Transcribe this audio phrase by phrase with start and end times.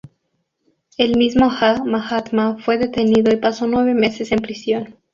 [0.97, 1.51] El mismo
[1.85, 4.95] Mahatma fue detenido y pasó nueve meses en prisión.